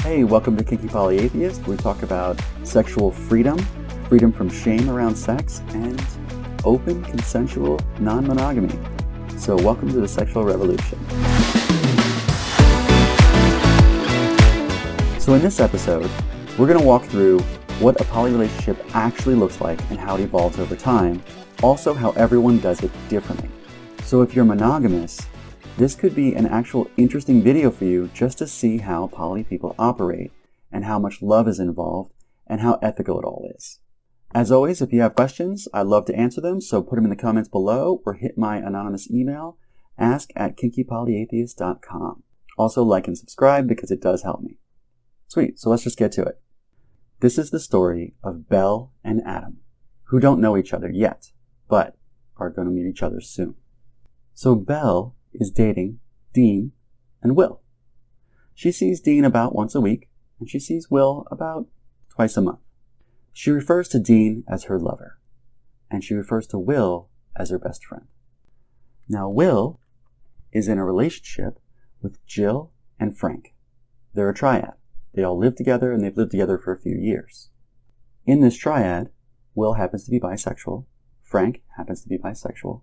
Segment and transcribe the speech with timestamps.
[0.00, 1.66] Hey, welcome to Kinky Polyatheist.
[1.66, 3.58] We talk about sexual freedom,
[4.08, 6.02] freedom from shame around sex, and
[6.64, 8.78] open, consensual non monogamy.
[9.36, 10.98] So, welcome to the sexual revolution.
[15.20, 16.10] So, in this episode,
[16.56, 17.40] we're going to walk through
[17.78, 21.22] what a poly relationship actually looks like and how it evolves over time,
[21.62, 23.50] also, how everyone does it differently.
[24.04, 25.20] So, if you're monogamous,
[25.76, 29.74] this could be an actual interesting video for you just to see how poly people
[29.78, 30.32] operate
[30.72, 32.12] and how much love is involved
[32.46, 33.80] and how ethical it all is.
[34.34, 37.10] As always, if you have questions, I'd love to answer them, so put them in
[37.10, 39.58] the comments below or hit my anonymous email,
[39.98, 42.22] ask at kinkypolyatheist.com.
[42.58, 44.58] Also, like and subscribe because it does help me.
[45.28, 46.40] Sweet, so let's just get to it.
[47.20, 49.58] This is the story of Belle and Adam,
[50.04, 51.32] who don't know each other yet,
[51.68, 51.96] but
[52.38, 53.54] are going to meet each other soon.
[54.34, 56.00] So Belle is dating
[56.32, 56.72] Dean
[57.22, 57.60] and Will.
[58.54, 60.08] She sees Dean about once a week,
[60.40, 61.66] and she sees Will about
[62.08, 62.60] twice a month.
[63.32, 65.18] She refers to Dean as her lover,
[65.90, 68.06] and she refers to Will as her best friend.
[69.08, 69.78] Now, Will
[70.52, 71.60] is in a relationship
[72.00, 73.54] with Jill and Frank.
[74.14, 74.72] They're a triad.
[75.14, 77.50] They all live together and they've lived together for a few years.
[78.24, 79.10] In this triad,
[79.54, 80.84] Will happens to be bisexual,
[81.22, 82.82] Frank happens to be bisexual,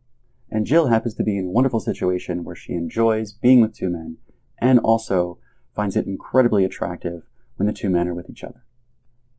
[0.49, 3.89] and Jill happens to be in a wonderful situation where she enjoys being with two
[3.89, 4.17] men
[4.59, 5.39] and also
[5.75, 7.23] finds it incredibly attractive
[7.55, 8.64] when the two men are with each other.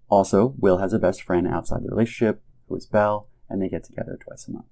[0.08, 3.84] Also, Will has a best friend outside the relationship who is Belle, and they get
[3.84, 4.66] together twice a month.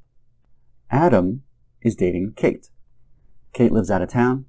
[0.91, 1.43] Adam
[1.81, 2.69] is dating Kate.
[3.53, 4.47] Kate lives out of town,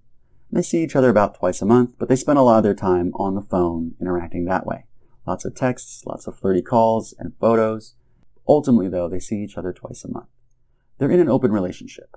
[0.54, 2.76] they see each other about twice a month, but they spend a lot of their
[2.76, 4.86] time on the phone interacting that way.
[5.26, 7.96] Lots of texts, lots of flirty calls and photos.
[8.48, 10.28] Ultimately, though, they see each other twice a month.
[10.98, 12.16] They're in an open relationship,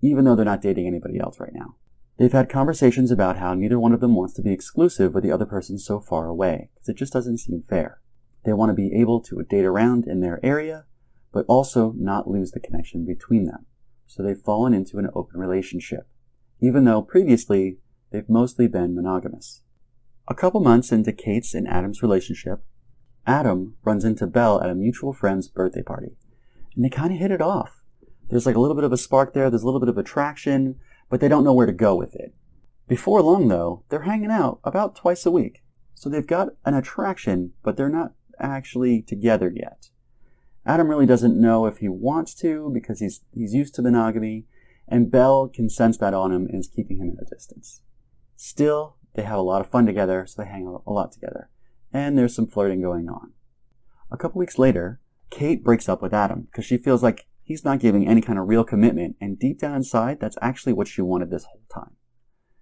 [0.00, 1.76] even though they're not dating anybody else right now.
[2.18, 5.32] They've had conversations about how neither one of them wants to be exclusive with the
[5.32, 8.00] other person so far away, because it just doesn't seem fair.
[8.44, 10.84] They want to be able to date around in their area,
[11.32, 13.66] but also not lose the connection between them.
[14.06, 16.08] So they've fallen into an open relationship
[16.60, 17.78] even though previously
[18.10, 19.62] they've mostly been monogamous.
[20.26, 22.62] A couple months into Kate's and Adam's relationship,
[23.26, 26.16] Adam runs into Belle at a mutual friend's birthday party,
[26.74, 27.77] and they kind of hit it off.
[28.28, 30.76] There's like a little bit of a spark there, there's a little bit of attraction,
[31.08, 32.34] but they don't know where to go with it.
[32.86, 35.62] Before long, though, they're hanging out about twice a week.
[35.94, 39.90] So they've got an attraction, but they're not actually together yet.
[40.64, 44.46] Adam really doesn't know if he wants to because he's, he's used to monogamy
[44.88, 47.82] and Belle can sense that on him and is keeping him at a distance.
[48.36, 51.50] Still, they have a lot of fun together, so they hang out a lot together,
[51.92, 53.32] and there's some flirting going on.
[54.10, 55.00] A couple weeks later,
[55.30, 58.46] Kate breaks up with Adam because she feels like he's not giving any kind of
[58.46, 61.96] real commitment, and deep down inside, that's actually what she wanted this whole time.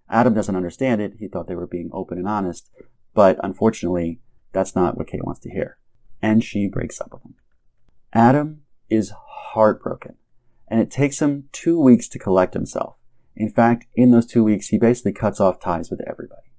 [0.08, 1.14] Adam doesn't understand it.
[1.18, 2.70] He thought they were being open and honest,
[3.12, 4.20] but unfortunately,
[4.52, 5.78] that's not what Kate wants to hear.
[6.22, 7.34] And she breaks up with him.
[8.12, 10.14] Adam is heartbroken
[10.68, 12.96] and it takes him two weeks to collect himself.
[13.34, 16.52] In fact, in those two weeks, he basically cuts off ties with everybody.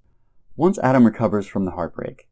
[0.56, 2.28] Once Adam recovers from the heartbreak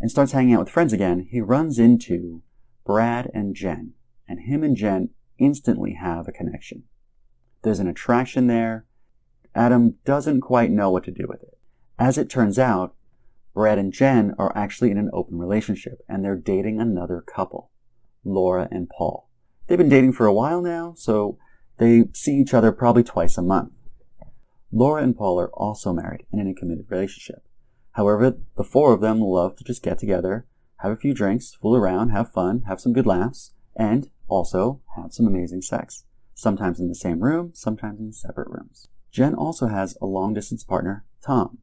[0.00, 2.42] and starts hanging out with friends again, he runs into
[2.84, 3.94] Brad and Jen,
[4.28, 6.84] and him and Jen instantly have a connection.
[7.62, 8.86] There's an attraction there.
[9.54, 11.58] Adam doesn't quite know what to do with it.
[11.98, 12.94] As it turns out,
[13.52, 17.70] Brad and Jen are actually in an open relationship and they're dating another couple,
[18.24, 19.28] Laura and Paul.
[19.66, 21.38] They've been dating for a while now, so
[21.78, 23.72] they see each other probably twice a month.
[24.72, 27.42] Laura and Paul are also married and in a committed relationship.
[27.92, 30.46] However, the four of them love to just get together,
[30.76, 35.12] have a few drinks, fool around, have fun, have some good laughs, and also have
[35.12, 36.04] some amazing sex.
[36.34, 38.88] Sometimes in the same room, sometimes in separate rooms.
[39.10, 41.58] Jen also has a long distance partner, Tom,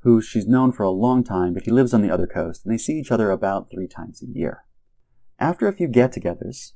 [0.00, 2.72] who she's known for a long time, but he lives on the other coast, and
[2.72, 4.64] they see each other about three times a year.
[5.40, 6.72] After a few get togethers,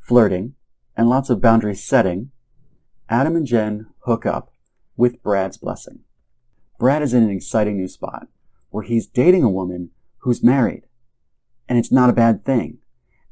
[0.00, 0.54] flirting,
[0.96, 2.30] and lots of boundary setting,
[3.08, 4.52] Adam and Jen hook up
[4.96, 6.00] with Brad's blessing.
[6.78, 8.28] Brad is in an exciting new spot
[8.70, 10.84] where he's dating a woman who's married,
[11.68, 12.78] and it's not a bad thing.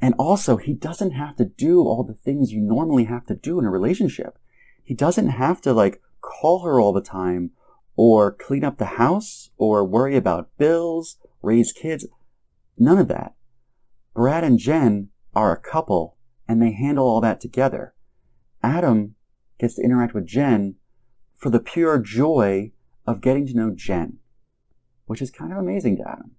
[0.04, 3.58] And also, he doesn't have to do all the things you normally have to do
[3.58, 4.38] in a relationship.
[4.82, 7.52] He doesn't have to like call her all the time
[7.96, 12.06] or clean up the house or worry about bills, raise kids.
[12.76, 13.32] None of that.
[14.12, 17.94] Brad and Jen are a couple and they handle all that together.
[18.62, 19.14] Adam
[19.58, 20.74] gets to interact with Jen
[21.34, 22.72] for the pure joy
[23.06, 24.18] of getting to know Jen,
[25.06, 26.32] which is kind of amazing to Adam.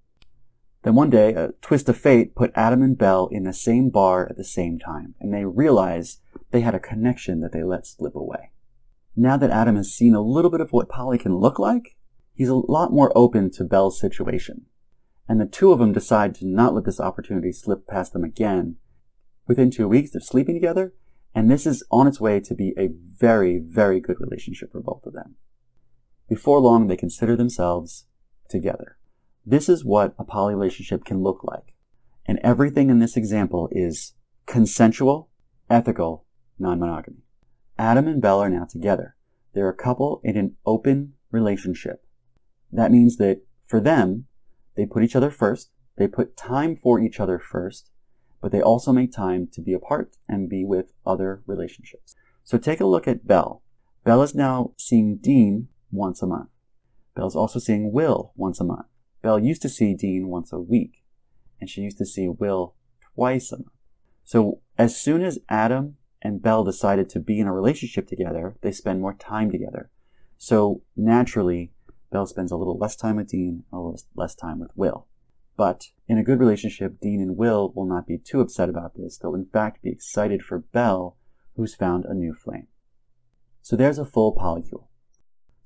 [0.86, 4.28] Then one day, a twist of fate put Adam and Belle in the same bar
[4.30, 6.22] at the same time, and they realized
[6.52, 8.52] they had a connection that they let slip away.
[9.16, 11.96] Now that Adam has seen a little bit of what poly can look like,
[12.36, 14.68] he's a lot more open to Belle's situation.
[15.28, 18.76] And the two of them decide to not let this opportunity slip past them again.
[19.48, 20.94] Within two weeks, they're sleeping together,
[21.34, 25.04] and this is on its way to be a very, very good relationship for both
[25.08, 25.34] of them.
[26.30, 28.06] Before long, they consider themselves
[28.48, 29.00] together.
[29.45, 31.75] This is what a poly relationship can look like.
[32.25, 34.13] And everything in this example is
[34.47, 35.30] consensual,
[35.69, 36.25] ethical,
[36.57, 37.24] non-monogamy.
[37.77, 39.15] Adam and Belle are now together.
[39.53, 42.03] They're a couple in an open relationship.
[42.71, 44.25] That means that for them,
[44.75, 47.92] they put each other first, they put time for each other first,
[48.42, 52.15] but they also make time to be apart and be with other relationships.
[52.44, 53.63] So take a look at Belle.
[54.03, 56.50] Belle is now seeing Dean once a month.
[57.15, 58.88] Belle's also seeing Will once a month.
[59.25, 61.04] Belle used to see Dean once a week,
[61.60, 62.75] and she used to see Will
[63.16, 63.69] twice a month.
[64.24, 68.72] So as soon as Adam and Belle decided to be in a relationship together, they
[68.72, 69.89] spend more time together.
[70.38, 71.72] So naturally,
[72.12, 75.07] Belle spends a little less time with Dean, a little less time with Will.
[75.57, 79.18] But in a good relationship, Dean and Will will not be too upset about this.
[79.18, 81.18] They'll in fact be excited for Belle,
[81.56, 82.68] who's found a new flame.
[83.63, 84.86] So there's a full polycule.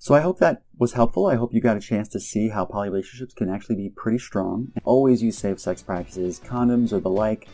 [0.02, 1.28] So I hope that was helpful.
[1.28, 4.18] I hope you got a chance to see how poly relationships can actually be pretty
[4.18, 4.72] strong.
[4.86, 7.50] Always use safe sex practices, condoms, or the like.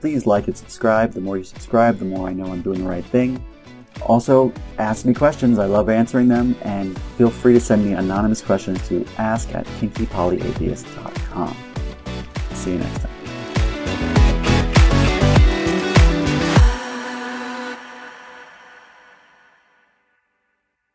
[0.00, 1.12] Please like and subscribe.
[1.12, 3.44] The more you subscribe, the more I know I'm doing the right thing.
[4.06, 5.58] Also, ask me questions.
[5.58, 9.66] I love answering them, and feel free to send me anonymous questions to ask at
[9.66, 11.56] kinkypolyatheist.com.
[12.52, 13.07] See you next time.